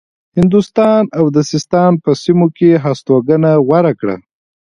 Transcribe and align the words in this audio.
هندوستان 0.37 1.03
او 1.17 1.25
د 1.35 1.37
سیستان 1.51 1.91
په 2.03 2.11
سیمو 2.23 2.47
کې 2.57 2.81
هستوګنه 2.85 3.51
غوره 3.65 3.93
کړه. 3.99 4.15